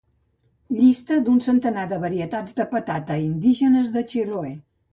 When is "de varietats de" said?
1.93-2.67